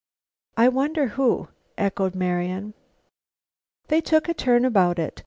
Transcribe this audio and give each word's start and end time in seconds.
"I 0.57 0.67
wonder 0.67 1.09
who," 1.09 1.49
echoed 1.77 2.15
Marian. 2.15 2.73
They 3.87 4.01
took 4.01 4.27
a 4.27 4.33
turn 4.33 4.65
about 4.65 4.97
it. 4.97 5.19